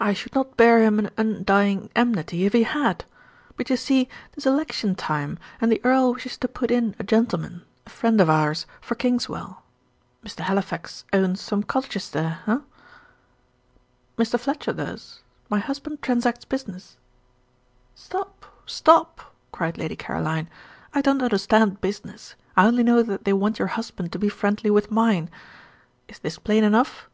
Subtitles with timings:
[0.00, 3.04] "I should not bear him an undying enmity if he had.
[3.56, 7.62] But you see, 'tis election time, and the earl wishes to put in a gentleman,
[7.86, 9.62] a friend of ours, for Kingswell.
[10.24, 10.40] Mr.
[10.40, 12.58] Halifax owns some cottages there, eh?"
[14.16, 14.40] "Mr.
[14.40, 15.20] Fletcher does.
[15.48, 16.96] My husband transacts business"
[17.94, 18.44] "Stop!
[18.66, 20.50] stop!" cried Lady Caroline.
[20.92, 24.68] "I don't understand business; I only know that they want your husband to be friendly
[24.72, 25.30] with mine.
[26.08, 27.08] Is this plain enough?"